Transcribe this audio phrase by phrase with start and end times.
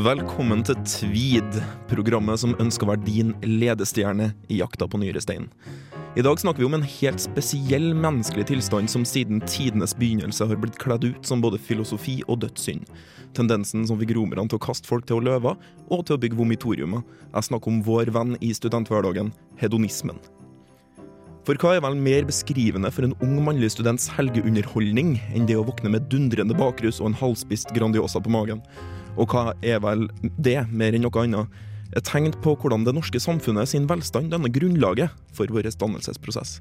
[0.00, 1.56] Velkommen til Tweed,
[1.90, 5.48] programmet som ønsker å være din ledestjerne i jakta på nyere stein.
[6.16, 10.60] I dag snakker vi om en helt spesiell menneskelig tilstand som siden tidenes begynnelse har
[10.62, 12.86] blitt kledd ut som både filosofi og dødssynd.
[13.36, 15.52] Tendensen som fikk romerne til å kaste folk til å løve,
[15.90, 17.02] og til å bygge vomitoriumer.
[17.34, 20.22] Jeg snakker om vår venn i studenthverdagen, hedonismen.
[21.44, 25.66] For hva er vel mer beskrivende for en ung mannlig students helgeunderholdning enn det å
[25.66, 28.64] våkne med dundrende bakrus og en halvspist Grandiosa på magen?
[29.20, 30.06] Og hva er vel
[30.40, 31.60] det, mer enn noe annet,
[31.96, 36.60] et tegn på hvordan det norske samfunnet sin velstand danner grunnlaget for vår dannelsesprosess?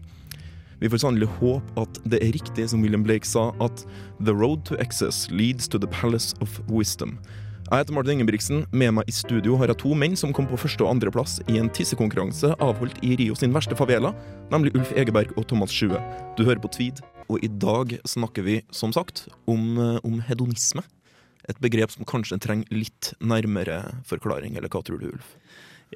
[0.80, 3.84] Vi får sannelig håpe at det er riktig som William Blake sa, at
[4.20, 7.20] «the road to excess leads to the palace of wisdom».
[7.70, 8.64] Jeg heter Martin Ingebrigtsen.
[8.74, 11.60] Med meg i studio har jeg to menn som kom på første- og andreplass i
[11.62, 14.10] en tissekonkurranse avholdt i Rio sin verste favela,
[14.50, 16.00] nemlig Ulf Egeberg og Thomas Sjue.
[16.34, 20.82] Du hører på Tweed, og i dag snakker vi, som sagt, om, eh, om hedonisme.
[21.50, 25.34] Et begrep som kanskje trenger litt nærmere forklaring, eller hva tror du, Ulf?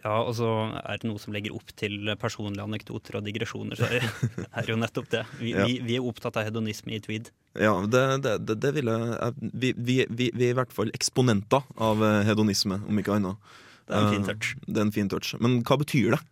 [0.01, 0.47] Ja, og så
[0.81, 3.85] er det noe som legger opp til personlige anekdoter og digresjoner, så
[4.57, 5.21] er jo nettopp det.
[5.37, 5.67] Vi, Ja.
[5.69, 7.29] vi, vi er opptatt av hedonisme i tweed.
[7.61, 10.73] Ja, det, det, det, det vil jeg jeg- vi, vi, vi, vi er i hvert
[10.73, 13.37] fall eksponenter av eh, hedonisme, om ikke annet.
[13.85, 14.55] Det er en fin Eh, touch.
[14.65, 15.35] Det er en fin touch.
[15.43, 16.23] Men hva betyr det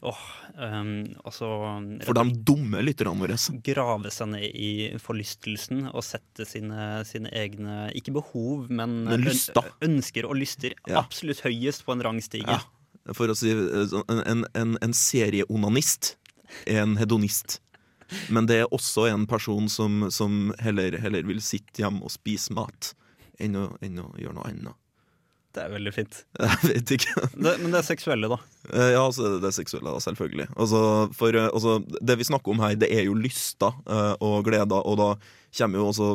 [0.00, 0.20] Åh,
[0.56, 0.92] um,
[1.28, 1.46] altså
[2.06, 3.36] for de dumme lytterne våre?
[3.66, 4.70] Grave seg ned i
[5.02, 11.02] forlystelsen og sette sine, sine egne Ikke behov, men, Men ønsker og lyster Ja.
[11.02, 12.48] absolutt høyest på en rangstige.
[12.48, 12.62] Ja.
[13.16, 16.14] For å si en, en, en, en serieonanist
[16.64, 17.60] er en hedonist.
[18.32, 22.54] Men det er også en person som, som heller, heller vil sitte hjemme og spise
[22.56, 22.94] mat
[23.40, 24.76] enn å, enn å gjøre noe annet.
[25.50, 26.20] Det er veldig fint.
[26.44, 27.14] Jeg vet ikke.
[27.34, 28.36] Det, men det er seksuelle, da.
[28.70, 30.46] Eh, Ja, altså det er seksuelle, da, selvfølgelig.
[30.54, 30.80] Altså,
[31.18, 34.78] for eh, altså, det vi snakker om her, det er jo lyster eh, og gleder,
[34.86, 35.08] og da
[35.58, 36.06] kommer jo også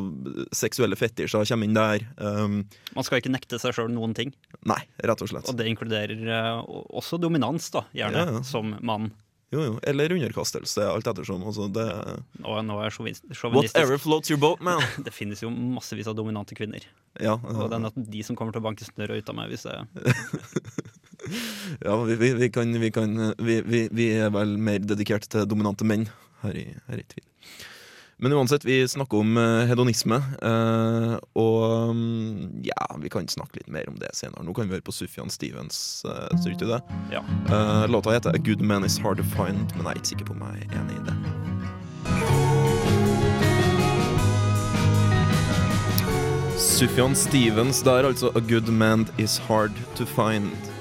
[0.56, 2.06] seksuelle fetisjer kommer inn der.
[2.24, 2.62] Um,
[2.96, 4.32] Man skal ikke nekte seg sjøl noen ting.
[4.64, 5.50] nei, rett og slett.
[5.52, 6.64] Og det inkluderer
[6.96, 8.44] også dominans, da, gjerne, Ja, ja.
[8.48, 9.12] som mann.
[9.54, 9.74] Jo, jo.
[9.86, 11.44] Eller underkastelse, alt ettersom.
[11.46, 11.86] Altså, det,
[12.42, 13.44] nå, nå er sjåvinistisk.
[13.54, 14.82] whatever floats your boat, man.
[15.06, 16.88] Det finnes jo massevis av dominante kvinner.
[17.22, 19.64] Ja, Og det er de som kommer til å banke snørret ut av meg hvis
[19.70, 19.86] jeg
[21.86, 25.48] ja vi, vi, vi, kan, vi, kan, vi, vi, vi er vel mer dedikert til
[25.48, 26.04] dominante menn
[26.44, 27.24] her i, her i tvil.
[28.18, 33.68] Men uansett, vi snakker om eh, hedonisme, eh, og mm, ja, vi kan snakke litt
[33.68, 34.44] mer om det senere.
[34.48, 36.80] Nå kan vi høre på Sufjan Stevens, uh, ikke du det?
[37.12, 37.20] Ja.
[37.52, 40.26] Eh, låta heter A Good Man Is Hard To Find, men jeg er ikke sikker
[40.30, 41.16] på om jeg er enig i det.
[46.56, 48.32] Sufjan Stevens der, altså.
[48.36, 50.75] A good man is hard to find.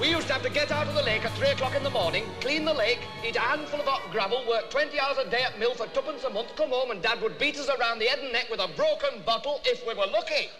[0.00, 1.90] We used to have to get out of the lake at three o'clock in the
[1.90, 5.44] morning, clean the lake, eat a handful of hot gravel, work 20 hours a day
[5.44, 8.06] at mill for twopence a month, come home and Dad would beat us around the
[8.06, 10.50] head and neck with a broken bottle if we were lucky.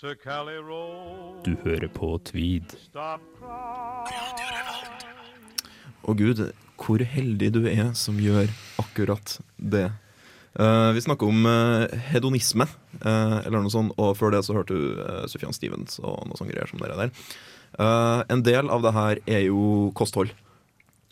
[0.00, 1.44] Mexicali Road.
[1.44, 2.76] Du hører på Tweed.
[2.90, 5.10] Stop crying.
[6.02, 6.52] Og Gud,
[6.86, 9.90] hvor heldig du er som gjør akkurat det.
[10.58, 12.66] Uh, vi snakker om uh, hedonisme,
[13.04, 16.38] uh, eller noe sånt, og før det så hørte du uh, Sufjan Stevens og noe
[16.40, 17.12] sånt greier som dere der.
[17.78, 20.32] Eh, en del av det her er jo kosthold.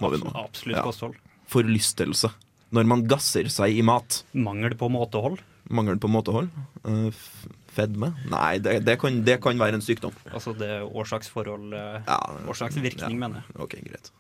[0.01, 0.35] Absolutt.
[0.35, 0.83] Absolutt Ja.
[0.83, 1.15] kosthold.
[1.49, 2.31] Forlystelse.
[2.73, 4.23] Når man gasser seg i mat.
[4.35, 5.39] Mangel på måtehold.
[5.71, 6.51] Mangel på måtehold.
[6.85, 7.11] Uh,
[7.73, 8.13] fedme?
[8.29, 10.13] Nei, det, det, kan, det kan være en sykdom.
[10.33, 12.19] Altså det årsaksforhold eh, Ja,
[12.49, 13.21] Årsaksvirkning, ja.
[13.29, 13.61] mener jeg.
[13.61, 14.11] Ok, greit.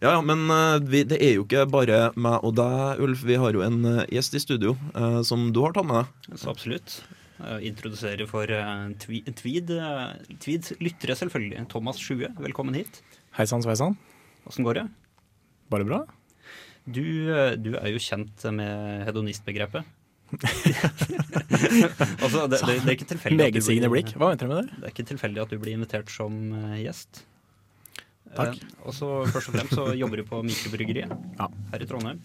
[0.00, 0.44] Ja, ja, men
[0.86, 3.24] vi, det er jo ikke bare meg og deg, Ulf.
[3.26, 6.38] Vi har jo en gjest i studio eh, som du har tatt med deg.
[6.38, 7.00] Så absolutt.
[7.38, 9.70] Eh, Introdusere for eh, Tweed.
[9.70, 11.66] eh, Tweeds lyttere, selvfølgelig.
[11.70, 13.02] Thomas Sjue, velkommen hit.
[13.38, 13.94] Hei sann, sveisann.
[14.48, 14.86] Åssen går det?
[15.70, 16.00] Bare bra?
[16.88, 17.02] Du,
[17.60, 19.84] du er jo kjent med hedonistbegrepet.
[22.20, 24.10] altså, det, det, det er ikke tilfeldig Megetsigende blikk.
[24.20, 24.68] Hva venter du med det?
[24.80, 26.32] Det er ikke tilfeldig at du blir invitert som
[26.80, 27.22] gjest.
[28.36, 28.58] Takk.
[28.58, 31.46] Eh, og så Først og fremst så jobber du på mikrobryggeriet Ja.
[31.72, 32.18] her i Trondheim.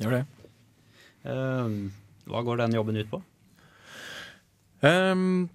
[0.00, 0.22] Gjør det.
[1.28, 1.68] Eh,
[2.30, 3.20] hva går den jobben ut på?
[4.86, 5.48] Ehm,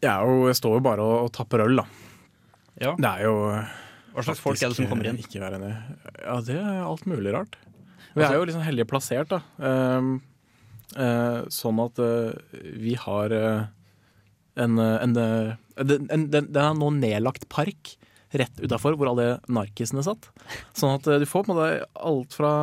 [0.00, 1.86] jeg, jo, jeg står jo bare og, og tapper øl, da.
[2.76, 3.36] Ja, Det er jo
[4.12, 5.20] Hva slags folk er det som kommer inn?
[5.20, 5.72] Ikke være enig.
[6.20, 7.56] Ja, det er alt mulig rart.
[8.16, 9.42] Vi er jo liksom heldig plassert, da.
[9.60, 10.22] Um,
[10.96, 12.32] uh, sånn at uh,
[12.80, 13.66] vi har uh,
[14.56, 17.96] en, en, en, den er nå nedlagt park
[18.36, 20.30] rett utafor hvor alle narkisene satt.
[20.76, 22.54] Sånn at du får på en måte alt fra,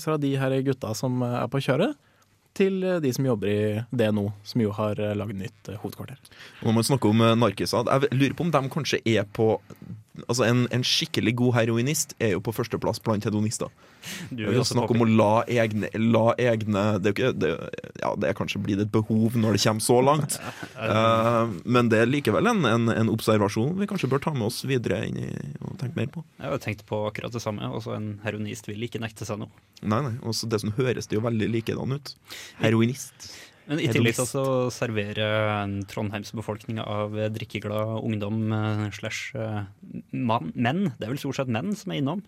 [0.00, 1.96] fra de her gutta som er på kjøret,
[2.56, 3.60] til eh, de som jobber i
[3.94, 6.18] DNO, som jo har eh, lagd nytt eh, hovedkvarter.
[6.62, 9.56] Når man snakker om narkiser, jeg lurer på om de kanskje er på
[10.26, 13.70] Altså En, en skikkelig god heroinist er jo på førsteplass blant hedonister.
[14.32, 17.12] Du Det er er jo jo også snakk om å la egne, la egne Det
[17.12, 17.52] er jo ikke det,
[18.08, 20.38] Ja, det er kanskje blitt et behov når det kommer så langt.
[20.78, 24.62] Uh, men det er likevel en, en, en observasjon vi kanskje bør ta med oss
[24.68, 25.28] videre inn i
[25.64, 26.24] og tenke mer på.
[26.40, 27.68] Jeg har tenkt på akkurat det samme.
[27.74, 29.52] Også en heroinist vil ikke nekte seg noe.
[29.82, 32.14] Nei, nei, også som høres det jo veldig likedan ut.
[32.62, 33.30] Heroinist.
[33.68, 35.26] Men i tillegg til å servere
[35.90, 39.66] Trondheims befolkning av drikkeglad ungdom eh, slash eh,
[40.16, 42.24] menn, det er vel stort sett menn som er innom?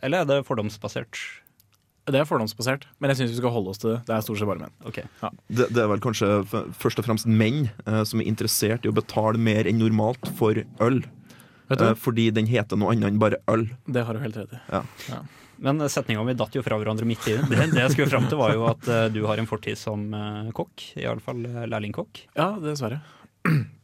[0.00, 1.20] Eller er det fordomsbasert?
[2.08, 3.98] Det er fordomsbasert, men jeg syns vi skal holde oss til det.
[4.08, 4.74] Det er stort sett bare menn.
[4.88, 5.00] Ok.
[5.48, 6.28] Det, det er vel kanskje
[6.80, 10.58] først og fremst menn eh, som er interessert i å betale mer enn normalt for
[10.84, 11.02] øl.
[11.68, 13.66] Vet du, Eh, fordi den heter noe annet enn bare øl.
[13.84, 14.80] Det har du helt rett i.
[15.60, 17.48] Men setninga mi datt jo fra hverandre midt i det.
[17.74, 20.48] Det jeg skulle fram til, var jo at eh, du har en fortid som uh,
[20.56, 20.84] kokk.
[21.02, 22.22] Iallfall lærlingkokk.
[22.38, 23.02] Ja, dessverre.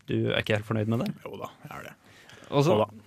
[0.08, 1.10] Du er ikke helt fornøyd med det?
[1.24, 1.94] Jo da, jeg er det.
[2.52, 3.03] Og så Jo da.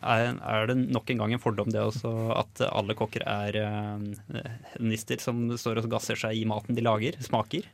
[0.00, 2.10] Er, er- det nok en gang en fordom det også
[2.40, 4.44] at alle kokker er eh,
[4.74, 7.16] hedonister som står og gasser seg i maten de lager?
[7.24, 7.66] Smaker?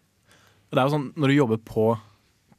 [0.70, 1.86] Det er jo sånn, Når du jobber på,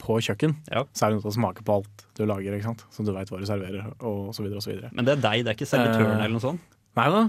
[0.01, 0.83] på kjøkken, Ja.
[0.93, 2.53] så er du nødt til å smake på alt du lager.
[2.57, 2.83] ikke sant?
[2.91, 4.89] Så du veit hva du serverer, og så videre og så videre.
[4.93, 6.61] Men det er deg, det er ikke servitøren Eh, eller noe sånt?
[6.99, 7.21] Nei da.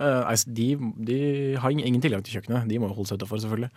[0.00, 0.68] eh, altså, de,
[1.10, 1.18] de
[1.60, 2.68] har ingen tilgang til kjøkkenet.
[2.70, 3.70] De må jo holde seg utafor, selvfølgelig.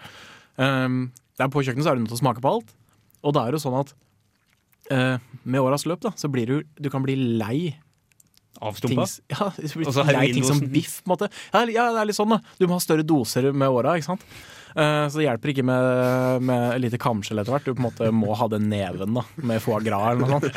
[0.62, 1.12] Um,
[1.50, 2.72] på kjøkkenet så er du nødt til å smake på alt.
[3.26, 3.94] Og da er det jo sånn at
[4.94, 7.74] eh, med åras løp da, så blir du Du kan bli lei
[8.62, 9.06] Avstumpa?
[9.08, 9.48] ting, ja,
[9.88, 11.30] Og så ting som biff, på en måte.
[11.54, 12.42] Ja, ja, det er litt sånn, da.
[12.60, 14.26] Du må ha større doser med åra, ikke sant.
[14.74, 17.68] Eh, så det hjelper ikke med, med lite kamskjell etter hvert.
[17.68, 20.54] Du på en måte må ha den neven da, med foie gras eller noe sånt.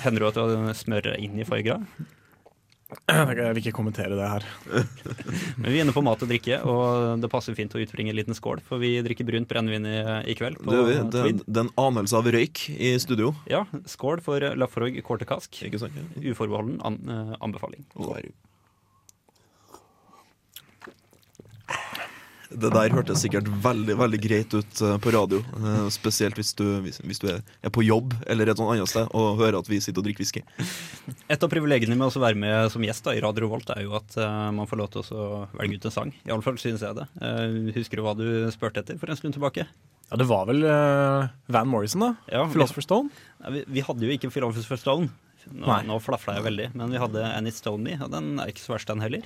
[0.04, 1.86] Hender det at du smører deg inn i foie gras?
[3.08, 4.46] Jeg vil ikke kommentere det her.
[5.60, 8.18] Men vi er inne på mat og drikke, og det passer fint å utbringe en
[8.18, 9.98] liten skål, for vi drikker brunt brennevin i,
[10.32, 10.60] i kveld.
[10.62, 13.32] På Det, det, det, det er en anelse av røyk i studio.
[13.50, 15.00] Ja, skål for Lafroig
[15.82, 16.00] sant?
[16.20, 17.02] Uforbeholden an,
[17.40, 17.86] anbefaling.
[17.96, 18.32] anbefaling.
[22.52, 25.38] Det der hørtes sikkert veldig veldig greit ut eh, på radio.
[25.56, 29.08] eh, Spesielt hvis du, hvis, du er, er på jobb eller et sånt annet sted
[29.16, 30.42] og hører at vi sitter og drikker whisky.
[31.32, 33.94] Et av privilegiene med å være med som gjest da, i Radio Volt er jo
[33.98, 36.12] at eh, man får lov til å velge ut en sang.
[36.28, 37.08] Iallfall synes jeg det.
[37.22, 39.66] Eh, husker du hva du spurte etter for en stund tilbake?
[40.12, 40.60] Ja, Det var vel
[41.48, 42.10] Van Morrison, da.
[42.28, 43.08] Ja, Philosopher's Stone.
[43.40, 45.08] ja, vi, vi hadde jo ikke Philosopher's Stone.
[45.50, 45.80] Nå, Nei.
[45.88, 48.92] nå flafla jeg veldig, men vi hadde Annie Stoney, og den er ikke så verst,
[48.92, 49.24] den heller.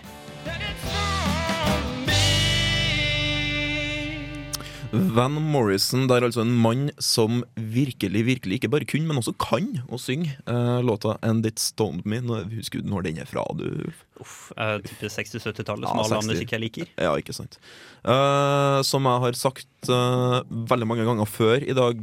[5.17, 9.35] Van Morrison, det er altså en mann som virkelig, virkelig ikke bare kunne, men også
[9.41, 12.23] kan å synge eh, låta 'And It Stoned Me'.
[12.25, 16.09] Nå, husker du når den er fra, du, Uff, uh, type 60-70-tallet, Ja, som all
[16.09, 16.17] 60.
[16.17, 16.91] annen musikk jeg liker.
[16.97, 17.59] Ja, ikke sant.
[18.01, 22.01] Uh, som jeg har sagt veldig mange ganger før i dag,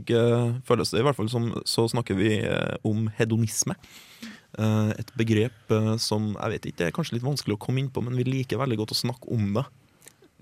[0.64, 2.38] føles det i hvert fall som, så snakker vi
[2.88, 3.76] om hedonisme.
[4.56, 8.06] Et begrep som jeg vet ikke, det er kanskje litt vanskelig å komme inn på,
[8.06, 9.66] men vi liker veldig godt å snakke om det.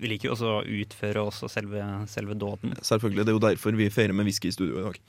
[0.02, 2.74] Vi liker jo også å utføre også selve, selve dåden.
[2.82, 5.00] Selvfølgelig, Det er jo derfor vi feirer med whisky i studio i dag.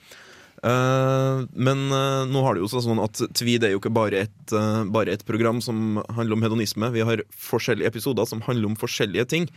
[0.64, 4.54] Uh, men uh, nå har det jo sånn at Tweed er jo ikke bare et,
[4.54, 6.92] uh, bare et program som handler om hedonisme.
[6.94, 9.48] Vi har forskjellige episoder som handler om forskjellige ting.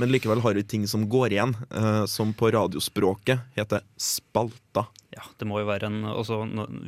[0.00, 4.86] Men likevel har vi ting som går igjen, eh, som på radiospråket heter spalta.
[5.12, 6.38] Ja, det må jo være en også,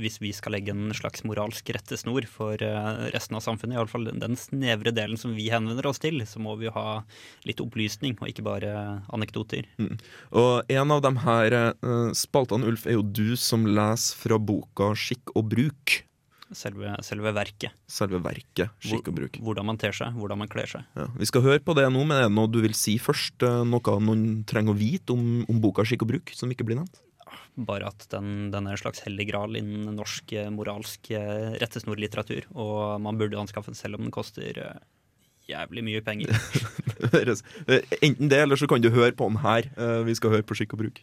[0.00, 4.38] Hvis vi skal legge en slags moralsk rettesnor for eh, resten av samfunnet, iallfall den
[4.40, 7.02] snevre delen som vi henvender oss til, så må vi jo ha
[7.44, 8.72] litt opplysning, og ikke bare
[9.12, 9.68] anekdoter.
[10.32, 14.94] Og en av de her eh, spaltene, Ulf, er jo du som leser fra boka
[14.96, 16.00] 'Skikk og bruk'.
[16.52, 17.72] Selve, selve verket.
[17.88, 19.38] Selve verket 'Skikk og bruk'.
[19.40, 20.84] Hvordan man ter seg, hvordan man kler seg.
[20.94, 23.40] Ja, vi skal høre på det nå, men er det noe du vil si først?
[23.42, 26.76] Eh, Noe noen trenger å vite om, om boka 'Skikk og bruk', som ikke blir
[26.76, 27.00] nevnt?
[27.56, 32.44] Bare at den, den er en slags hellig gral innen norsk eh, moralsk eh, rettesnorlitteratur,
[32.54, 34.78] og man burde anskaffe den selv om den koster
[35.48, 36.28] jævlig mye penger.
[38.04, 39.68] Enten det, eller så kan du høre på den her.
[40.04, 41.02] Vi skal høre på 'Skikk og bruk'.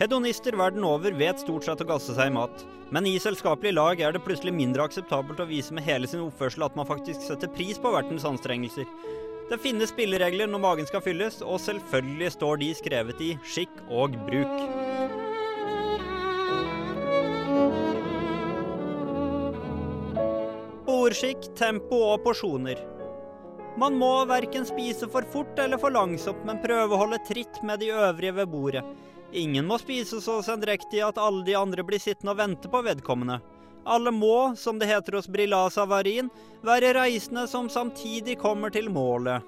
[0.00, 3.98] Hedonister verden over vet stort sett å gasse seg i mat, men i selskapelig lag
[4.00, 7.50] er det plutselig mindre akseptabelt å vise med hele sin oppførsel at man faktisk setter
[7.52, 8.86] pris på vertens anstrengelser.
[9.50, 14.16] Det finnes spilleregler når magen skal fylles, og selvfølgelig står de skrevet i skikk og
[14.24, 14.56] bruk.
[20.88, 22.80] Bordskikk, tempo og porsjoner.
[23.76, 27.84] Man må verken spise for fort eller for langsomt, men prøve å holde tritt med
[27.84, 28.88] de øvrige ved bordet.
[29.32, 33.38] Ingen må spise så sendrektig at alle de andre blir sittende og vente på vedkommende.
[33.86, 36.28] Alle må, som det heter hos Brillas-avarien,
[36.66, 39.46] være reisende som samtidig kommer til målet.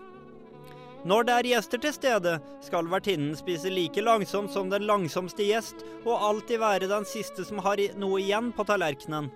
[1.02, 5.82] Når det er gjester til stede, skal vertinnen spise like langsomt som den langsomste gjest,
[6.06, 9.32] og alltid være den siste som har noe igjen på tallerkenen.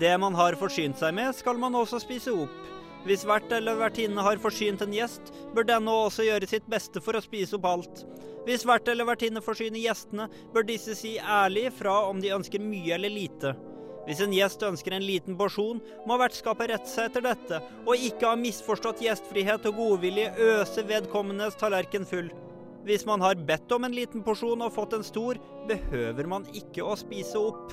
[0.00, 2.73] Det man har forsynt seg med, skal man også spise opp.
[3.04, 7.18] Hvis vert eller vertinne har forsynt en gjest, bør denne også gjøre sitt beste for
[7.18, 8.04] å spise opp alt.
[8.46, 12.96] Hvis vert eller vertinne forsyner gjestene, bør disse si ærlig fra om de ønsker mye
[12.96, 13.52] eller lite.
[14.04, 18.28] Hvis en gjest ønsker en liten porsjon, må vertskapet rette seg etter dette, og ikke
[18.34, 22.28] av misforstått gjestfrihet og godvilje øse vedkommendes tallerken full.
[22.84, 26.84] Hvis man har bedt om en liten porsjon og fått en stor, behøver man ikke
[26.84, 27.72] å spise opp.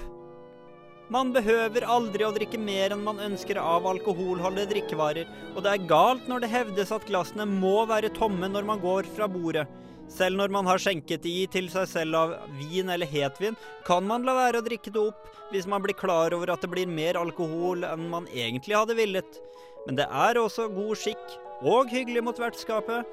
[1.11, 5.89] Man behøver aldri å drikke mer enn man ønsker av alkoholholdige drikkevarer, og det er
[5.89, 9.65] galt når det hevdes at glassene må være tomme når man går fra bordet.
[10.07, 14.23] Selv når man har skjenket i til seg selv av vin eller hetvin, kan man
[14.23, 17.19] la være å drikke det opp hvis man blir klar over at det blir mer
[17.19, 19.41] alkohol enn man egentlig hadde villet.
[19.83, 23.03] Men det er også god skikk, og hyggelig mot vertskapet,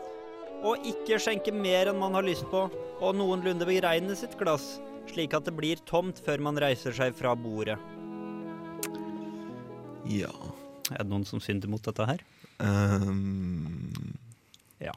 [0.62, 2.68] å ikke skjenke mer enn man har lyst på,
[3.02, 4.76] og noenlunde beregne sitt glass,
[5.12, 7.78] slik at det blir tomt før man reiser seg fra bordet.
[10.08, 10.30] Ja
[10.94, 12.22] Er det noen som synder mot dette her?
[12.58, 13.92] Um...
[14.82, 14.94] Ja.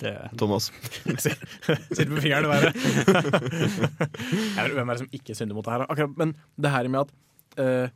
[0.00, 0.70] Det Thomas.
[1.24, 2.76] Sitter på fingeren i været.
[4.76, 5.84] Hvem er det som ikke synder mot det her?
[5.88, 7.10] Akkurat, men det her med at
[7.60, 7.90] uh,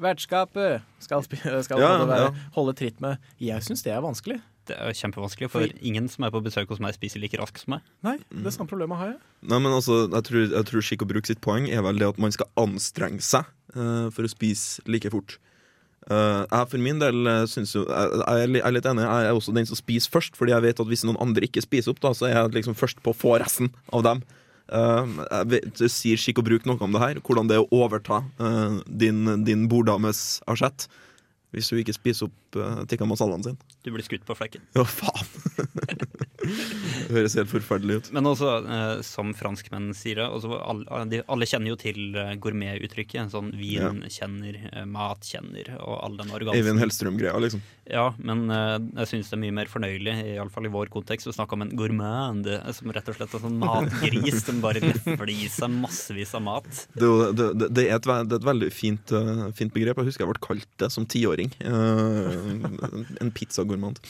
[0.00, 1.26] vertskapet skal,
[1.64, 2.30] skal Ja, ja.
[2.56, 4.40] holde tritt med Jeg syns det er vanskelig.
[4.70, 7.74] Det er kjempevanskelig, for ingen som er på besøk hos meg, spiser like raskt som
[7.74, 7.84] meg.
[8.06, 9.20] Nei, det samme problemet har jeg.
[9.50, 12.10] Nei, men altså, jeg tror, jeg tror Skikk og Bruk sitt poeng er vel det
[12.12, 15.38] at man skal anstrenge seg uh, for å spise like fort.
[16.08, 19.04] Uh, jeg for min del synes jo jeg, jeg, er er litt enig.
[19.04, 21.64] Jeg er også den som spiser først, fordi jeg vet at hvis noen andre ikke
[21.66, 24.22] spiser opp, da, så er jeg liksom først på å få resten av dem.
[24.70, 27.66] Uh, jeg vet, det sier Skikk og Bruk noe om det her, hvordan det er
[27.66, 30.86] å overta uh, din, din borddames asjett
[31.54, 33.56] hvis hun ikke spiser opp uh, tikka masalaen sin.
[33.82, 34.62] Du blir skutt på flekken.
[34.76, 35.26] Ja, faen!
[36.40, 38.10] det høres helt forferdelig ut.
[38.14, 42.36] Men også, uh, som franskmenn sier det, også alle, de, alle kjenner jo til eh,
[42.40, 43.32] gourmetuttrykket.
[43.34, 46.82] Sånn vin kjenner, mat kjenner og all den Eivind organsen.
[46.84, 47.64] Hellstrøm-greia, liksom.
[47.90, 51.34] Ja, men eh, jeg syns det er mye mer fornøyelig, iallfall i vår kontekst, å
[51.34, 55.32] snakke om en gourmand er som rett og slett er sånn matgris som bare lefler
[55.34, 56.68] i seg massevis av mat.
[56.94, 60.00] Det, er det, det, er et, det er et veldig fint, eh, fint begrep.
[60.00, 61.50] Jeg husker jeg ble kalt det som tiåring.
[61.64, 64.00] Uh, en pizzagourmand.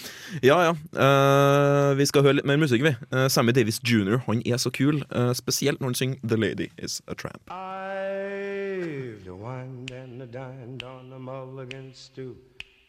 [0.42, 0.74] Ja ja.
[0.94, 2.94] eh, vi skal høre litt mer musikk, vi.
[3.10, 4.20] Eh, Sammy Davis jr.
[4.26, 7.48] han er så kul, eh, spesielt når han synger 'The Lady Is A Tramp'.
[7.48, 12.36] I've the wine and the dined on the mulligan stew.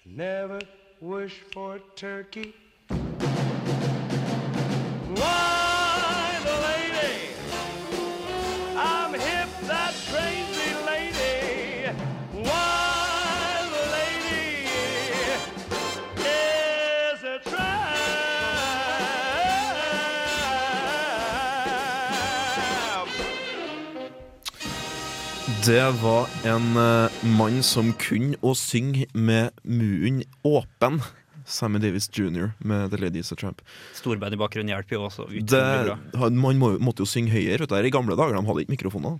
[0.05, 0.59] Never
[1.01, 2.53] wish for turkey.
[5.15, 5.70] Why,
[25.65, 30.97] Det var en uh, mann som kunne å synge med munnen åpen.
[31.45, 32.55] Sammy Davis jr.
[32.57, 33.61] med 'The Ladies of Tramp'.
[33.93, 36.29] Storband i bakgrunnen hjelper jo også Det, bra.
[36.29, 37.67] man må, måtte jo synge høyere.
[37.69, 39.19] Du, I gamle dager de hadde ikke mikrofoner.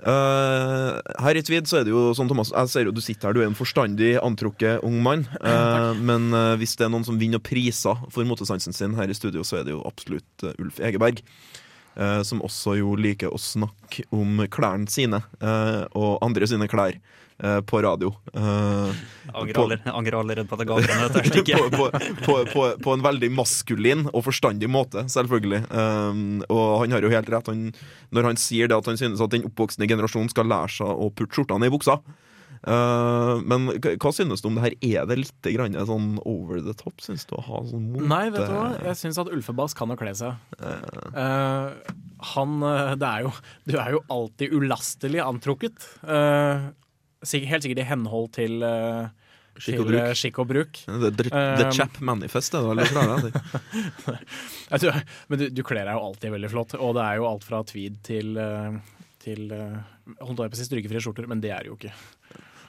[0.00, 3.28] Uh, her i Tvid så er det jo sånn, Thomas, jeg ser jo du sitter
[3.28, 5.26] her, du er en forstandig, antrukket ung mann.
[5.40, 9.14] Uh, men uh, hvis det er noen som vinner priser for motesansen sin her i
[9.14, 11.22] studio, så er det jo absolutt Ulf Egeberg.
[12.00, 16.96] Eh, som også jo liker å snakke om klærne sine eh, og andre sine klær
[16.96, 18.12] eh, på radio.
[18.34, 19.02] Eh,
[19.34, 21.90] Angrer allerede på at jeg ga fra meg dette på, på,
[22.24, 25.62] på, på, på en veldig maskulin og forstandig måte, selvfølgelig.
[25.70, 27.68] Um, og han har jo helt rett han,
[28.14, 31.12] når han sier det at han synes at den oppvoksende generasjonen skal lære seg å
[31.14, 32.00] putte skjortene i buksa.
[32.60, 34.74] Uh, men hva, synes du om det her?
[34.84, 37.32] Er det litt grann sånn over the top, synes du?
[37.38, 38.08] Å ha sånn mote?
[38.10, 38.66] Nei, vet du hva?
[38.84, 40.36] Jeg syns at Ulfebass kan å kle seg.
[40.60, 41.72] Uh,
[42.34, 43.30] han eh, Det er jo
[43.64, 45.86] Du er jo alltid ulastelig antrukket.
[46.04, 46.68] Uh,
[47.24, 49.08] helt sikkert i henhold til uh,
[49.60, 50.00] Skikk og bruk.
[50.02, 50.82] eh, skikk og bruk.
[50.84, 53.24] The, the, the Um, Chap Manifest, er det vel?
[53.24, 53.42] Det?
[54.70, 55.00] Jeg tror-
[55.32, 57.64] Men du, du kler deg jo alltid veldig flott, og det er jo alt fra
[57.64, 58.36] tweed til
[59.20, 61.92] til Holdt jeg på å si strykefrie skjorter, men det er det jo ikke.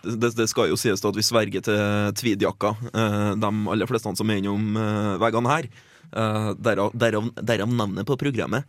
[0.04, 4.32] Det, det skal jo sies at vi sverger til tweedjakka, uh, de aller fleste som
[4.32, 5.68] er innom uh, veggene her.
[6.12, 8.66] Uh, derav, derav, derav navnet på programmet.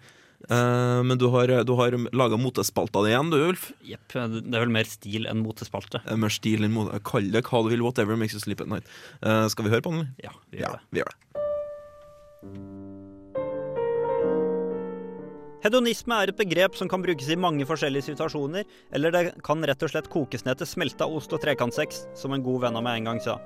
[0.50, 3.70] Eh, men du har, du har laga motespalta di igjen, du, Ulf.
[3.86, 4.16] Jepp.
[4.16, 6.02] Det er vel mer stil enn motespalte.
[6.18, 6.98] Mer stil enn mote.
[7.06, 8.90] Kall det hva du vil, whatever makes you sleep at night.
[9.22, 10.10] Eh, skal vi høre på den.
[10.24, 10.84] Ja, vi gjør det.
[10.90, 13.01] vi gjør det.
[15.62, 18.64] Hedonisme er et begrep som kan brukes i mange forskjellige situasjoner,
[18.98, 22.42] eller det kan rett og slett kokes ned til smelta ost og trekantsex, som en
[22.42, 23.36] god venn av meg en gang sa.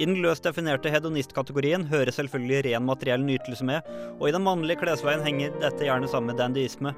[0.00, 3.84] I den løst definerte hedonistkategorien hører selvfølgelig ren materiell nytelse med,
[4.16, 6.94] og i den mannlige klesveien henger dette gjerne sammen med dandyisme.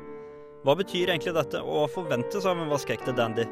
[0.63, 3.49] Hva betyr egentlig dette, og hva forventes av en vaskeekte dandy?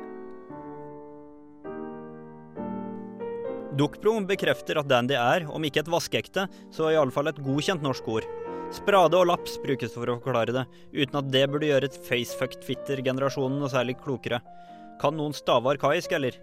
[3.79, 7.83] Dukkbro bekrefter at dandy er, om ikke et vaskeekte, så i alle fall et godkjent
[7.83, 8.27] norsk ord.
[8.69, 13.57] Sprade og laps brukes for å forklare det, uten at det burde gjøre et facefuck-twitter-generasjonen
[13.63, 14.43] noe særlig klokere.
[15.01, 16.37] Kan noen stave arkaisk, eller?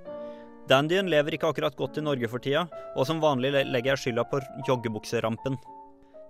[0.65, 2.63] Dandyen lever ikke akkurat godt i Norge for tida,
[2.97, 5.59] og som vanlig legger jeg skylda på joggebukserampen.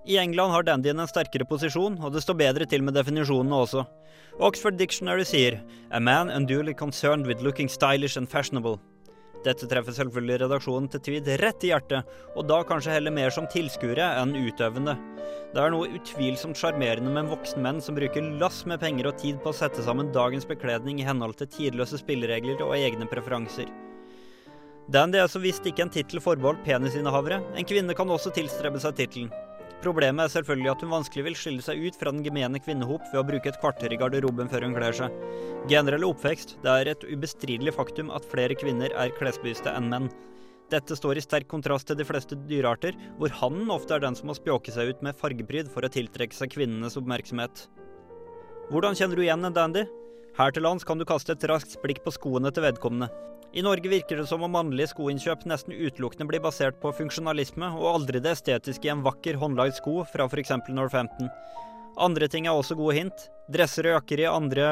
[0.06, 3.86] I England har dandyen en sterkere posisjon, og det står bedre til med definisjonene også.
[4.44, 5.62] Oxford Dictionary sier
[5.96, 8.82] A man unduly concerned with looking stylish and fashionable.
[9.46, 13.46] Dette treffer selvfølgelig redaksjonen til Tvid rett i hjertet, og da kanskje heller mer som
[13.52, 14.96] tilskuere enn utøvende.
[15.54, 19.20] Det er noe utvilsomt sjarmerende med en voksen menn som bruker lass med penger og
[19.22, 23.70] tid på å sette sammen dagens bekledning i henhold til tidløse spilleregler og egne preferanser.
[24.92, 27.40] Dandy er så visst ikke en tittel forbeholdt penisinnehavere.
[27.58, 29.32] En kvinne kan også tilstrebe seg tittelen.
[29.86, 33.20] Problemet er selvfølgelig at hun vanskelig vil skille seg ut fra den gemene kvinnehop ved
[33.20, 35.20] å bruke et kvarter i garderoben før hun kler seg.
[35.70, 40.10] Generell oppvekst, det er et ubestridelig faktum at flere kvinner er klesbevisste enn menn.
[40.74, 44.32] Dette står i sterk kontrast til de fleste dyrearter, hvor hannen ofte er den som
[44.32, 47.68] må spjåke seg ut med fargepryd for å tiltrekke seg kvinnenes oppmerksomhet.
[48.74, 49.86] Hvordan kjenner du igjen en dandy?
[50.36, 53.08] Her til lands kan du kaste et raskt blikk på skoene til vedkommende.
[53.56, 57.88] I Norge virker det som om mannlige skoinnkjøp nesten utelukkende blir basert på funksjonalisme, og
[57.94, 60.52] aldri det estetiske i en vakker, håndlagd sko fra f.eks.
[60.76, 61.32] Northampton.
[62.04, 63.30] Andre ting er også gode hint.
[63.48, 64.68] Dresser og jakker i andre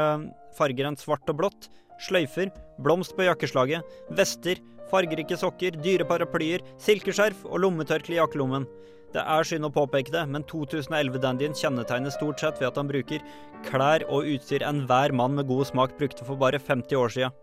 [0.58, 1.70] farger enn svart og blått.
[2.04, 2.52] Sløyfer,
[2.84, 3.88] blomst på jakkeslaget,
[4.20, 4.60] vester,
[4.92, 8.68] fargerike sokker, dyre paraplyer, silkeskjerf og lommetørkle i jakkelommen.
[9.14, 13.22] Det er synd å påpeke det, men 2011-dandyen kjennetegnes stort sett ved at han bruker
[13.68, 17.36] klær og utstyr enhver mann med god smak brukte for bare 50 år siden.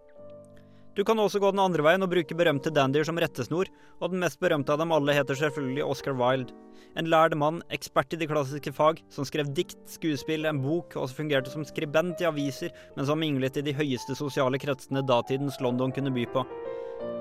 [0.98, 3.70] Du kan også gå den andre veien og bruke berømte dandyer som rettesnor,
[4.02, 6.50] og den mest berømte av dem alle heter selvfølgelig Oscar Wilde.
[6.98, 11.06] En lærd mann, ekspert i de klassiske fag, som skrev dikt, skuespill, en bok, og
[11.06, 15.60] som fungerte som skribent i aviser, men som minglet i de høyeste sosiale kretsene datidens
[15.62, 16.42] London kunne by på.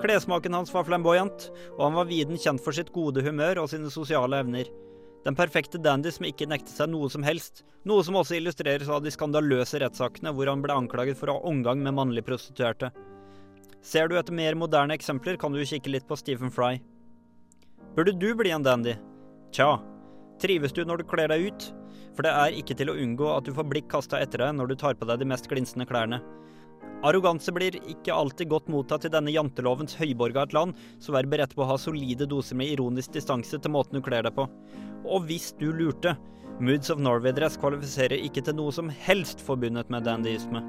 [0.00, 3.90] Klessmaken hans var flamboyant, og han var viden kjent for sitt gode humør og sine
[3.92, 4.70] sosiale evner.
[5.24, 9.02] Den perfekte dandy som ikke nektet seg noe som helst, noe som også illustreres av
[9.04, 12.88] de skandaløse rettssakene hvor han ble anklaget for å ha omgang med mannlige prostituerte.
[13.84, 16.78] Ser du etter mer moderne eksempler, kan du kikke litt på Stephen Fry.
[17.96, 18.96] Burde du bli en dandy?
[19.52, 19.74] Tja,
[20.40, 21.68] trives du når du kler deg ut?
[22.16, 24.72] For det er ikke til å unngå at du får blikk kasta etter deg når
[24.72, 26.20] du tar på deg de mest glinsende klærne.
[27.00, 31.28] Arroganse blir ikke alltid godt mottatt i denne jantelovens høyborg av et land, så vær
[31.32, 34.44] beredt på å ha solide doser med ironisk distanse til måten du kler deg på.
[35.08, 36.12] Og hvis du lurte,
[36.60, 40.60] Moods of Norway-dress kvalifiserer ikke til noe som helst forbundet med dandyisme.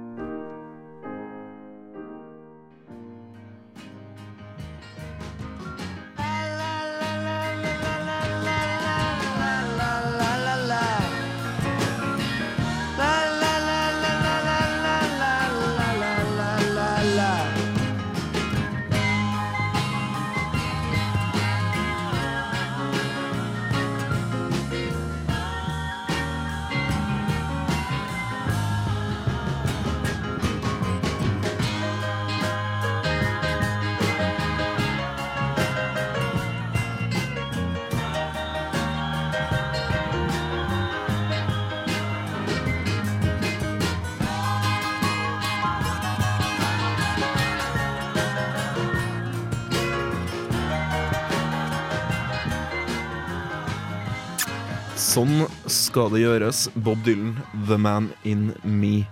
[55.12, 56.66] Sånn skal det gjøres.
[56.86, 57.34] Bob Dylan,
[57.68, 59.06] 'The Man In Me'.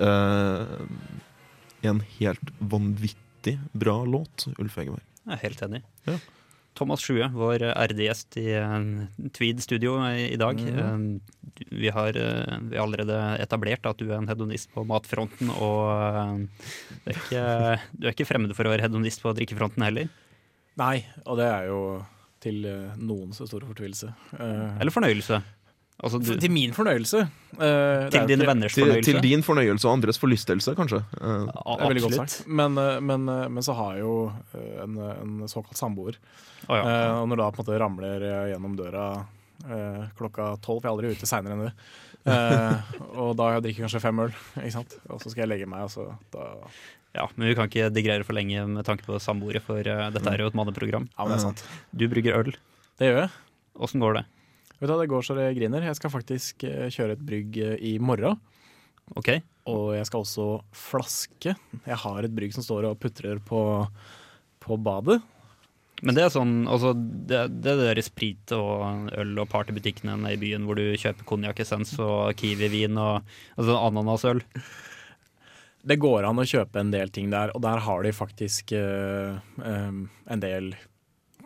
[0.00, 0.86] Uh,
[1.84, 5.02] en helt vanvittig bra låt, Ulf Egeberg.
[5.26, 5.82] Jeg er helt enig.
[6.08, 6.14] Ja.
[6.78, 8.84] Thomas Sjue, vår ærede gjest i eh,
[9.36, 10.56] Tweed studio i dag.
[10.56, 11.02] Eh,
[11.68, 16.64] Vi har, eh, vi allerede etablert at du er en hedonist på matfronten, og eh,
[17.04, 17.44] du er ikke,
[17.92, 20.08] du er ikke fremmed for å være hedonist på drikkefronten heller.
[20.80, 21.82] Nei, og det er jo
[22.42, 24.12] til eh, noens store fortvilelse.
[24.38, 25.42] Eh, Eller fornøyelse.
[26.02, 27.20] Altså, du, til min fornøyelse.
[27.52, 29.04] Uh, til dine venners fornøyelse.
[29.06, 30.98] til din fornøyelse og andres forlystelse, kanskje.
[31.20, 32.40] Uh, absolutt.
[32.48, 34.16] Men, men, men så har jeg jo
[34.82, 36.18] en, en såkalt samboer.
[36.66, 36.82] Oh, ja.
[36.82, 39.06] uh, og når da på en måte ramler gjennom døra
[39.66, 41.76] eh, klokka tolv, jeg er aldri ute seinere enn det,
[42.22, 42.76] Uh,
[43.18, 44.92] og da drikker jeg kanskje fem øl, ikke sant?
[45.10, 46.44] og så skal jeg legge meg, og så da
[47.12, 50.30] ja, men vi kan ikke digrere for lenge med tanke på samboere, for uh, dette
[50.30, 51.08] er jo et manneprogram.
[51.16, 51.64] Ja, men det er sant.
[51.90, 52.54] Du brygger øl.
[52.96, 53.32] Det gjør jeg.
[53.84, 54.22] Åssen går det?
[54.82, 55.84] Vet du Det går så det griner.
[55.86, 58.40] Jeg skal faktisk eh, kjøre et brygg eh, i morgen.
[59.14, 59.28] OK?
[59.70, 61.54] Og jeg skal også flaske.
[61.86, 63.60] Jeg har et brygg som står og putrer på,
[64.64, 65.20] på badet.
[66.02, 70.38] Men det er sånn, altså det, det er der sprit og øl og partybutikkene i
[70.40, 74.42] byen hvor du kjøper konjakkessens og Kiwi-vin og altså ananasøl.
[75.86, 79.38] Det går an å kjøpe en del ting der, og der har de faktisk uh,
[79.62, 80.72] um, en del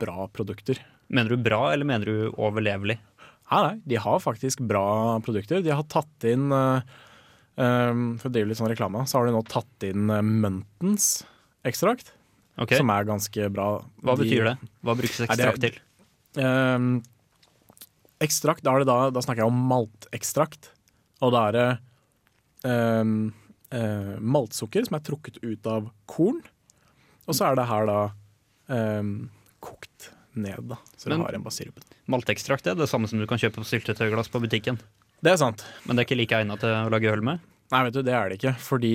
[0.00, 0.80] bra produkter.
[1.12, 2.98] Mener du bra, eller mener du overlevelig?
[3.46, 5.62] Nei, nei, de har faktisk bra produkter.
[5.64, 6.80] De har tatt inn uh,
[7.60, 11.26] um, For å drive litt sånn reklame, så har de nå tatt inn uh, Muntens
[11.66, 12.15] ekstrakt,
[12.58, 13.66] Ok, som er ganske bra.
[14.02, 14.56] Hva De- betyr det?
[14.82, 15.74] Hva brukes ekstrakt til?
[16.40, 17.02] Um,
[18.24, 20.70] ekstrakt, da, det da, da snakker jeg om maltekstrakt.
[21.24, 21.66] Og da er det
[22.68, 23.32] um,
[23.72, 26.40] eh, maltsukker som er trukket ut av korn.
[27.26, 27.98] Og så er det her da
[28.72, 29.12] um,
[29.64, 30.76] kokt ned, da.
[30.96, 31.80] Så Men- det har en basirup.
[32.08, 34.78] Maltekstrakt er det samme som du kan kjøpe på syltetøyglass på butikken.
[35.24, 35.64] Det er sant.
[35.86, 37.40] Men det er ikke like egnet til å lage øl med?
[37.72, 38.52] Nei, vet du, det er det ikke.
[38.62, 38.92] Fordi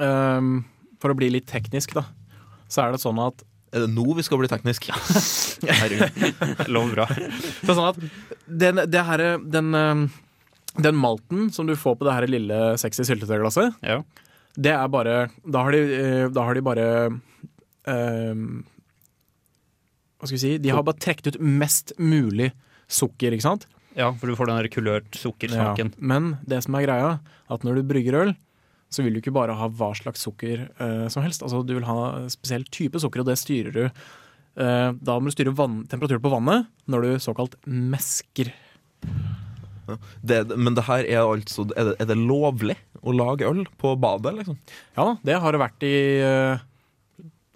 [0.00, 0.64] um,
[1.02, 2.06] For å bli litt teknisk, da,
[2.74, 4.86] så er det sånn at Er det nå vi skal bli teknisk?
[5.80, 6.68] Herregud.
[6.70, 7.06] Lov bra.
[7.14, 7.98] Det er sånn at
[8.46, 10.04] den, det her, den, um,
[10.78, 14.00] den malten som du får på det her lille sexy syltetøyglasset, Ja.
[14.54, 16.86] det er bare Da har de, eh, da har de bare
[17.90, 18.62] um,
[20.18, 20.52] Hva skal vi si?
[20.62, 22.52] De har bare trukket ut mest mulig
[22.88, 23.66] sukker, ikke sant?
[23.94, 25.92] ja, for du får den kulørt sukkersmaken.
[26.02, 27.10] Men det som er greia,
[27.50, 28.32] at når du brygger øl,
[28.94, 31.42] så vil du ikke bare ha hva slags sukker eh, som helst.
[31.42, 33.84] Altså, du vil ha en spesiell type sukker, og det styrer du.
[34.54, 38.52] Eh, da må du styre vann, temperaturen på vannet når du såkalt mesker.
[40.24, 43.92] Det, men det her er altså er det, er det lovlig å lage øl på
[44.00, 44.56] badet, liksom?
[44.96, 46.62] Ja det har det vært i eh,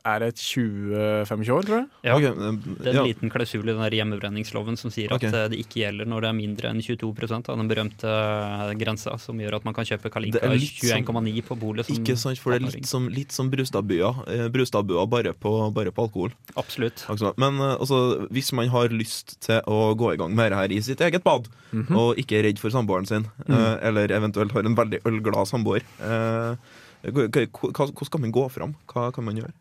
[0.09, 1.87] Er et 20-25 år, tror jeg?
[2.07, 2.17] Ja.
[2.17, 2.33] okay.
[2.79, 3.05] Det er en ja.
[3.07, 5.31] liten klausul i den der hjemmebrenningsloven som sier okay.
[5.31, 8.73] at eh, det ikke gjelder når det er mindre enn 22 av den berømte eh,
[8.81, 11.89] grensa, som gjør at man kan kjøpe Kalinka Det er litt som- 21,9 på bolet.
[11.89, 14.15] Som Ikke sant, for det er litt som, litt som Brustadbua.
[14.33, 16.35] Eh, Brustadbua bare på, bare på alkohol.
[16.57, 17.05] Absolutt.
[17.39, 20.83] Men altså, hvis man har lyst til å gå i gang med dette her i
[20.85, 21.49] sitt eget bad,
[21.93, 23.55] og ikke er redd for samboeren sin, mm.
[23.85, 28.75] eller eventuelt har en veldig ølglad samboer, eh, hvordan kan man gå fram?
[28.91, 29.53] Hva kan man gjøre?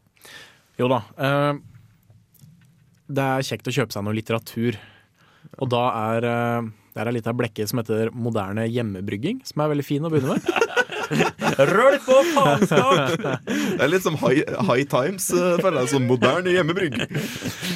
[0.77, 1.01] Jo da.
[1.17, 1.53] eh,
[3.07, 4.77] det er kjekt å kjøpe seg noe litteratur.
[5.63, 9.71] Og da er eh, det er litt av blekket som heter Moderne hjemmebrygging, som er
[9.73, 10.76] veldig fin å begynne med.
[11.11, 13.15] Røll på faenskap!
[13.47, 16.97] Det er litt som High, high Times, eh, føler jeg, som moderne hjemmebrygg.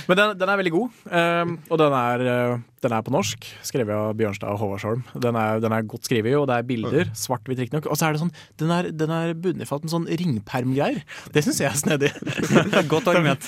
[0.09, 3.47] Men den, den er veldig god, um, og den er, eh, den er på norsk.
[3.67, 5.03] Skrevet av Bjørnstad og Håvardsholm.
[5.23, 7.13] Den er, den er godt skrevet, og det er bilder.
[7.17, 7.89] Svart-hvitt, riktignok.
[7.91, 11.03] Og så er det sånn, den er, den er bundet fast med sånn ringpermgreier.
[11.33, 12.11] Det syns jeg er snedig.
[12.91, 13.47] Godt argument.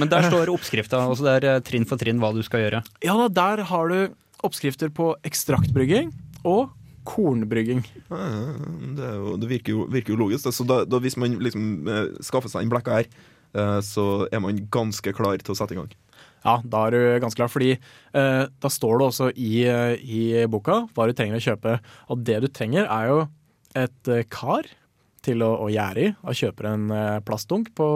[0.00, 2.82] Men der står oppskrifta, og det er eh, trinn for trinn hva du skal gjøre.
[3.04, 3.98] Ja der har du
[4.42, 6.10] oppskrifter på ekstraktbrygging
[6.42, 6.72] og
[7.08, 7.82] kornbrygging.
[8.08, 10.48] Det, jo, det virker, jo, virker jo logisk.
[10.54, 13.10] Så da, da hvis man liksom eh, skaffer seg en blekka her,
[13.56, 15.92] eh, så er man ganske klar til å sette i gang.
[16.42, 20.22] Ja, da er du ganske klar, fordi eh, da står det også i, eh, i
[20.50, 21.78] boka hva du trenger å kjøpe.
[22.10, 23.24] Og det du trenger, er jo
[23.78, 24.68] et kar
[25.24, 26.14] til å, å gjære i.
[26.18, 26.88] Da kjøper en
[27.24, 27.88] plastdunk på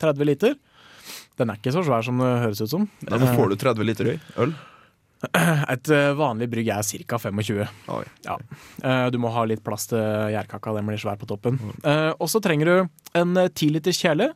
[0.00, 0.54] 30 liter.
[1.40, 2.86] Den er ikke så svær som det høres ut som.
[3.08, 4.54] Nei, men får du 30 liter øl?
[5.20, 7.18] Et eh, vanlig brygg er ca.
[7.20, 7.58] 25.
[7.92, 8.04] Oi.
[8.24, 8.38] Ja.
[8.82, 10.00] Eh, Du må ha litt plass til
[10.32, 11.58] gjærkaka, den blir svær på toppen.
[11.84, 14.30] Eh, Og så trenger du en eh, 10 liters kjele,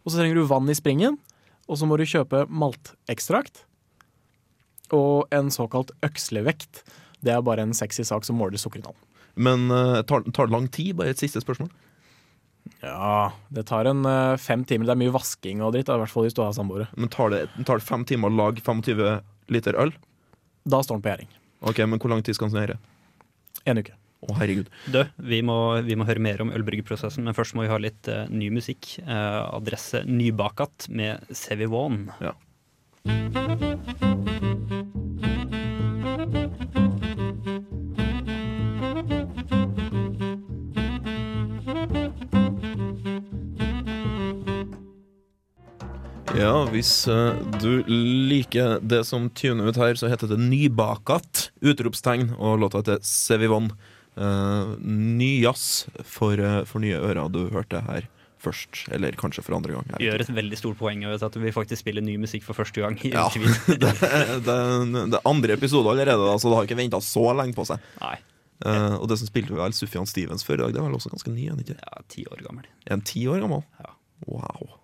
[0.00, 1.18] og så trenger du vann i springen.
[1.68, 3.66] Og så må du kjøpe maltekstrakt
[4.96, 6.80] og en såkalt økslevekt.
[7.22, 8.96] Det er bare en sexy sak som måler sukkerinnhold.
[9.38, 9.68] Men
[10.08, 10.96] tar, tar det lang tid?
[10.98, 11.68] Bare et siste spørsmål.
[12.82, 14.02] Ja, det tar en
[14.42, 14.88] fem timer.
[14.88, 16.88] Det er mye vasking og dritt, i hvert fall hvis du har samboere.
[16.98, 19.20] Men tar det, tar det fem timer å lage 25
[19.54, 19.94] liter øl?
[20.64, 21.32] Da står han på gjæring.
[21.60, 22.78] Ok, Men hvor lang tid skal han gjøre?
[23.68, 23.96] En uke.
[24.20, 24.68] Å, herregud.
[24.92, 28.10] Du, vi må, vi må høre mer om ølbryggeprosessen, men først må vi ha litt
[28.12, 28.92] uh, ny musikk.
[29.00, 32.10] Uh, adresse Nybakat med Sevivon.
[32.20, 32.36] Ja.
[46.38, 51.48] Ja, hvis eh, du liker det som tuner ut her, så heter det Nybakat!
[51.64, 53.72] Utropstegn, og låta heter Sevivon.
[54.20, 57.26] Uh, ny jazz for, eh, for nye ører.
[57.32, 58.06] Du hørte her
[58.40, 59.90] først, eller kanskje for andre gang.
[59.98, 62.84] Vi gjør et veldig stort poeng av at vi faktisk spiller ny musikk for første
[62.84, 62.98] gang.
[63.04, 63.26] Ja.
[63.70, 63.94] Det,
[64.46, 64.58] det,
[64.94, 67.82] det er andre episode allerede, så det har ikke venta så lenge på seg.
[68.02, 68.18] Nei,
[68.60, 71.14] Uh, og det som spilte vel Sufjan Stevens før i dag, det var vel også
[71.14, 71.46] ganske ny?
[71.48, 72.66] ja, ti år gammel.
[72.92, 73.64] En ti år gammel?
[73.80, 73.94] Ja.
[74.28, 74.79] Wow.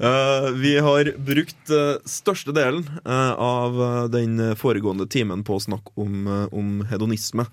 [0.00, 3.76] Eh, vi har brukt uh, størstedelen uh, av
[4.12, 7.44] den foregående timen på å snakke om, om hedonisme.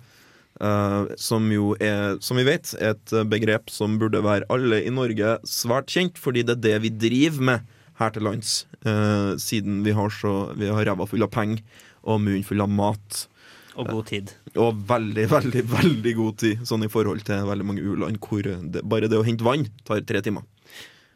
[1.22, 5.92] Som jo er, som vi vet, et begrep som burde være alle i Norge svært
[5.94, 8.56] kjent, fordi det er det vi driver med her til lands.
[9.44, 11.62] siden vi har, så, vi har ræva full av penger
[12.08, 13.28] og munnen full av mat.
[13.78, 14.32] Og god tid.
[14.58, 18.82] Og veldig, veldig veldig god tid, sånn i forhold til veldig mange u-land hvor det,
[18.84, 20.46] bare det å hente vann tar tre timer.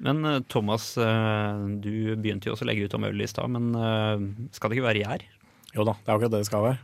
[0.01, 3.49] Men eh, Thomas, eh, du begynte jo også å legge ut om øl i stad,
[3.53, 5.25] men eh, skal det ikke være gjær?
[5.75, 6.79] Jo da, det er akkurat det det skal være.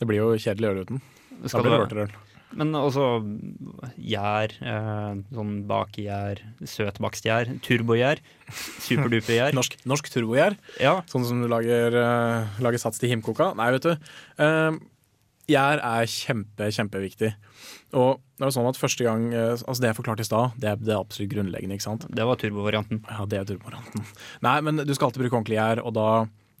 [0.00, 1.02] Det blir jo kjedelig øl uten.
[1.42, 2.12] Da Skal blir det vørterøl.
[2.58, 3.04] men også
[3.96, 8.20] gjær, eh, sånn bakegjær, søtbakstgjær, turbogjær,
[8.84, 9.54] superdupergjær.
[9.58, 11.94] Norsk, norsk turbogjær, Ja, sånn som du lager,
[12.62, 13.52] lager sats til himkoka.
[13.58, 13.94] Nei, vet du.
[15.50, 17.32] Gjær er kjempe, kjempeviktig.
[17.98, 20.70] Og det jo sånn at første gang eh, Altså det jeg forklarte i stad, det
[20.70, 22.06] er det absolutt grunnleggende, ikke sant.
[22.10, 23.02] det var turbovarianten.
[23.08, 24.06] Ja, det er turbovarianten.
[24.46, 26.08] Nei, men du skal alltid bruke ordentlig gjær, og da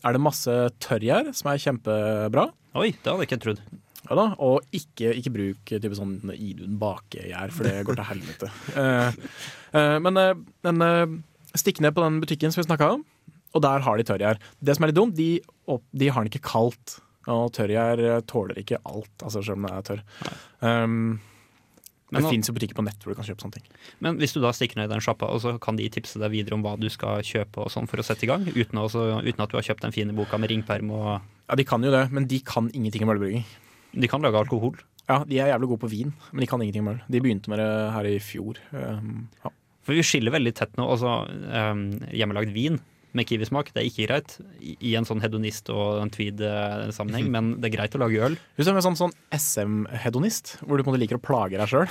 [0.02, 2.48] er det masse tørrgjær som er kjempebra.
[2.78, 3.62] Oi, det hadde jeg ikke trodd.
[4.08, 8.50] Ja da, Og ikke, ikke bruk type sånn Idun bakegjær, for det går til helvete.
[8.74, 9.14] uh,
[9.78, 11.14] uh, men uh,
[11.54, 13.06] stikk ned på den butikken som vi snakka om,
[13.52, 14.42] og der har de tørrgjær.
[14.58, 15.36] Det som er litt dumt, de,
[15.94, 16.98] de har den ikke kaldt.
[17.30, 20.02] Og tørrgjær jeg tåler ikke alt, altså selv om det er tørr.
[20.62, 21.20] Um,
[22.12, 23.66] Men det fins jo butikker på nett hvor du kan kjøpe sånne ting.
[24.04, 26.32] Men hvis du da stikker ned i den sjappa, og så kan de tipse deg
[26.34, 29.06] videre om hva du skal kjøpe og sånn for å sette i gang, uten, også,
[29.22, 31.12] uten at du har kjøpt den fine boka med ringperm og
[31.48, 33.46] Ja, De kan jo det, men de kan ingenting om ølbrygging.
[33.92, 34.76] De kan lage alkohol.
[35.08, 37.00] Ja, De er jævlig gode på vin, men de kan ingenting om øl.
[37.10, 38.60] De begynte med det her i fjor.
[38.72, 39.50] Um, ja.
[39.82, 40.86] For vi skiller veldig tett nå.
[40.86, 41.82] Altså, um,
[42.14, 42.78] hjemmelagd vin
[43.14, 44.36] med kiwismak, det er ikke greit
[44.80, 48.36] i en sånn hedonist- og en tweed-sammenheng, men det er greit å lage øl.
[48.56, 51.58] Hvis du er en sånn, sånn SM-hedonist, hvor du på en måte liker å plage
[51.60, 51.88] deg sjøl,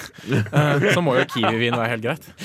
[0.95, 2.25] så må jo kiwivin være helt greit.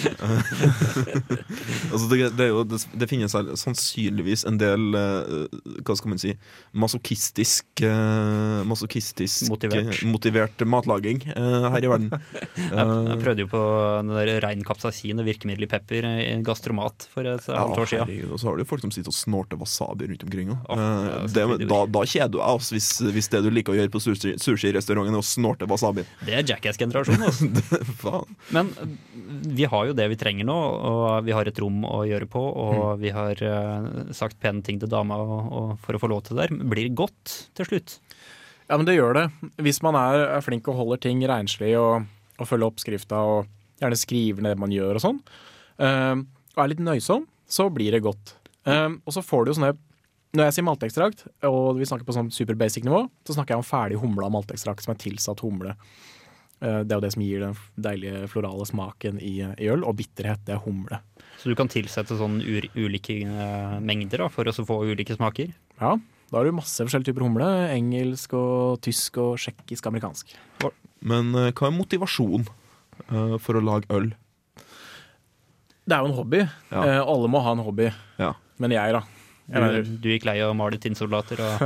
[1.86, 5.46] Altså det, det, er jo, det, det finnes her sannsynligvis en del eh,
[5.86, 6.32] Hva skal man si
[6.76, 9.92] masochistisk uh, Masochistisk Motivert.
[9.94, 12.10] eh, motivert matlaging eh, her i verden.
[12.12, 13.60] Jeg, jeg Eh, prøvde jo på
[14.02, 18.08] den der rein kapsaisin og virkemiddel i pepper i gastromat for et halvt år siden.
[18.10, 20.50] herregud, og så har du folk som sitter og snorter wasabi rundt omkring.
[20.68, 23.92] Oh, Eh, det da, da kjeder du deg hvis, hvis det du liker å gjøre
[23.94, 26.04] på sushi- sushirestauranten, er å snorte wasabi.
[26.26, 27.26] Det er Jackass-generasjonen.
[27.86, 28.24] Altså.
[28.54, 28.94] Men øh,
[29.56, 32.42] vi har jo det vi trenger nå, og vi har et rom å gjøre på,
[32.42, 33.00] og Mm.
[33.02, 36.36] vi har uh, sagt pene ting til dama og, og for å få lov til
[36.38, 36.60] det der.
[36.70, 37.96] Blir godt til slutt.
[38.68, 39.24] Ja, men det gjør det.
[39.62, 42.06] Hvis man er, er flink og holder ting renslig og,
[42.40, 43.46] og følger oppskrifta og
[43.80, 45.20] gjerne skriver ned det man gjør og sånn,
[45.82, 46.16] uh,
[46.56, 48.34] og er litt nøysom, så blir det godt.
[48.66, 49.76] Um, og så får du jo sånne
[50.34, 53.62] Når jeg sier maltekstrakt, og vi snakker på sånn super basic nivå, så snakker jeg
[53.62, 55.76] om ferdig humla maltekstrakt som er tilsatt humle.
[56.58, 57.54] Uh, det er jo det som gir den
[57.86, 61.00] deilige florale smaken i, i øl, og bitterhet, det er humle.
[61.40, 65.50] Så du kan tilsette sånn ulike øh, mengder da, for å få ulike smaker.
[65.78, 65.94] Ja,
[66.30, 67.48] da har du masse forskjellige typer humle.
[67.70, 70.32] Engelsk og tysk og tsjekkisk amerikansk.
[71.06, 74.10] Men eh, hva er motivasjon eh, for å lage øl?
[75.86, 76.40] Det er jo en hobby.
[76.72, 76.82] Ja.
[76.82, 77.92] Eh, alle må ha en hobby.
[78.18, 78.32] Ja.
[78.62, 79.02] Men jeg, da.
[79.46, 81.60] Du, Jeg mener, du gikk lei av å male tinnsoldater og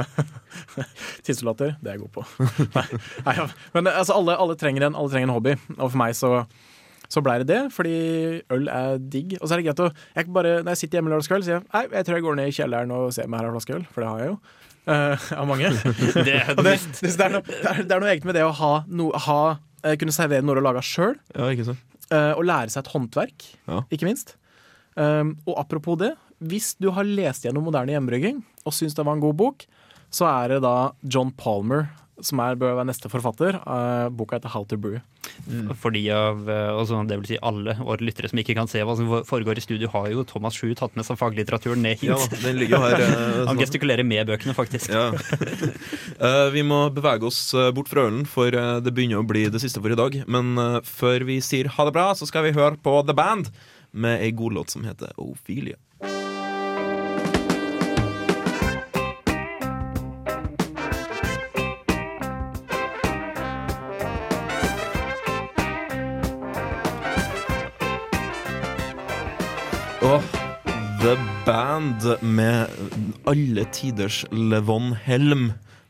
[1.25, 2.25] Tinnsoldater, det er jeg god på.
[2.77, 2.85] nei,
[3.25, 3.47] nei, ja.
[3.73, 6.33] Men altså, alle, alle, trenger en, alle trenger en hobby, og for meg så,
[7.09, 7.95] så ble det det, fordi
[8.53, 9.39] øl er digg.
[9.39, 11.65] Og så er det greit å jeg bare, Når jeg sitter hjemme lørdagskveld, sier jeg
[11.71, 13.87] nei, jeg tror jeg går ned i kjelleren og ser meg her en flaske øl,
[13.89, 14.41] for det har jeg jo.
[14.91, 15.71] Uh, av mange.
[15.73, 18.53] Det er det, det, er noe, det, er, det er noe eget med det å
[18.61, 19.41] ha, no, ha
[19.85, 23.49] eh, kunne servere noe å lage laga sjøl, Ja, uh, og lære seg et håndverk,
[23.71, 23.87] Ja.
[23.89, 24.37] ikke minst.
[24.99, 29.19] Um, og apropos det, hvis du har lest gjennom moderne hjemmebrygging og syns det var
[29.19, 29.67] en god bok,
[30.11, 31.89] så er det da John Palmer
[32.25, 33.59] som er, bør være neste forfatter.
[33.65, 35.01] Uh, boka heter How to Brew.
[35.81, 38.83] For de av øh, altså, det vil si alle våre lyttere som ikke kan se
[38.85, 42.11] hva som foregår i studio, har jo Thomas Schuh tatt med seg faglitteraturen ned hit.
[42.11, 42.97] Ja, den ligger her.
[43.01, 43.11] Uh,
[43.49, 43.63] Han sånn.
[43.63, 44.93] gestikulerer med bøkene, faktisk.
[44.93, 45.11] Ja.
[46.21, 49.47] Uh, vi må bevege oss eh, bort fra ølen, for eh, det begynner å bli
[49.53, 50.21] det siste for i dag.
[50.31, 53.53] Men eh, før vi sier ha det bra, så skal vi høre på The Band
[53.93, 55.79] med ei godlåt som heter Ophelia.
[71.81, 72.67] Band med
[73.25, 75.47] alle tiders Levon Helm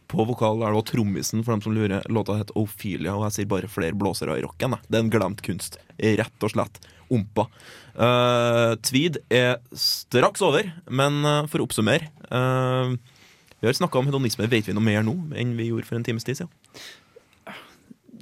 [0.07, 0.63] på vokal.
[0.63, 2.05] Er det trommisen, for dem som lurer.
[2.07, 4.77] Låta heter Ophelia, og jeg sier bare flere blåsere i rocken.
[4.87, 5.81] Det er en glemt kunst.
[5.99, 6.79] Rett og slett.
[7.11, 7.49] Ompa.
[7.97, 12.95] Uh, tweed er straks over, men uh, for å oppsummere uh,
[13.59, 14.47] Vi har snakka om hedonisme.
[14.47, 16.55] Vet vi noe mer nå enn vi gjorde for en times tid siden?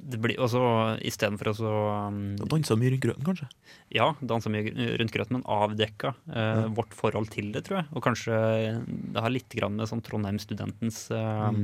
[0.09, 0.61] Det blir også
[1.05, 1.71] istedenfor å så
[2.09, 3.49] um, Dansa mye rundt grøten, kanskje?
[3.93, 7.89] Ja, dansa mye rundt grøten, men avdekka eh, vårt forhold til det, tror jeg.
[7.93, 8.39] Og kanskje
[8.85, 11.59] det har litt grann med sånn Trondheim-studentens eh,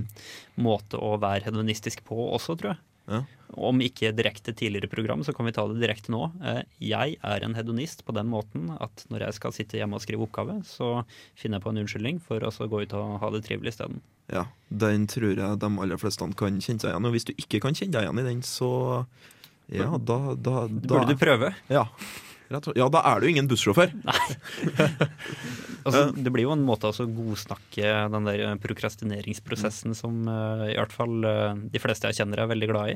[0.62, 2.84] måte å være hedonistisk på også, tror jeg.
[3.08, 3.22] Ja.
[3.56, 6.26] Om ikke direkte tidligere program, så kan vi ta det direkte nå.
[6.44, 10.04] Eh, jeg er en hedonist på den måten at når jeg skal sitte hjemme og
[10.04, 11.06] skrive oppgave, så
[11.38, 14.02] finner jeg på en unnskyldning for å gå ut og ha det trivelig isteden.
[14.34, 17.08] Ja, Den tror jeg de aller fleste kan kjenne seg igjen.
[17.08, 18.72] Og hvis du ikke kan kjenne deg igjen i den, så
[19.72, 21.54] ja, da, da, da Burde du prøve?
[21.74, 21.88] Ja.
[22.51, 23.93] Ja, da er du ingen bussjåfør.
[25.86, 30.73] Altså, det blir jo en måte å godsnakke den der prokrastineringsprosessen prokrastineringsprosessen som uh, i
[30.79, 32.93] hvert fall uh, de fleste jeg kjenner er veldig glad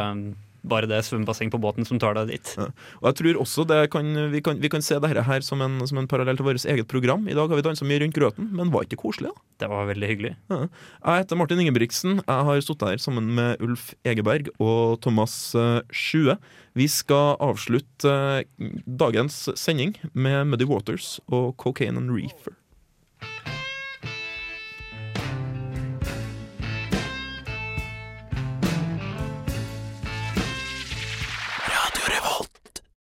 [0.69, 2.53] bare det svømmebasseng på båten som tar deg dit.
[2.59, 2.69] Ja.
[3.01, 5.79] Og jeg tror også det kan, vi, kan, vi kan se dette her som en,
[5.89, 7.27] som en parallell til vårt eget program.
[7.31, 9.47] I dag har vi dansa mye rundt grøten, men var ikke koselig, da?
[9.63, 10.35] Det var veldig hyggelig.
[10.53, 10.61] Ja.
[10.67, 12.21] Jeg heter Martin Ingebrigtsen.
[12.21, 16.37] Jeg har sittet her sammen med Ulf Egeberg og Thomas eh, Sjue.
[16.77, 22.57] Vi skal avslutte eh, dagens sending med Muddy Waters og Cocaine and Reefer.